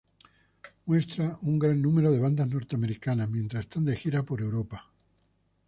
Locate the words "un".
1.43-1.59